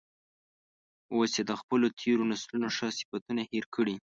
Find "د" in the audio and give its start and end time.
1.47-1.51